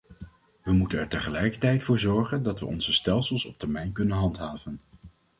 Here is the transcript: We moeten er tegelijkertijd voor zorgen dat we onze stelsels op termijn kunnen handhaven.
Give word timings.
We 0.63 0.71
moeten 0.73 0.99
er 0.99 1.07
tegelijkertijd 1.07 1.83
voor 1.83 1.99
zorgen 1.99 2.43
dat 2.43 2.59
we 2.59 2.65
onze 2.65 2.93
stelsels 2.93 3.45
op 3.45 3.57
termijn 3.57 3.91
kunnen 3.91 4.17
handhaven. 4.17 4.79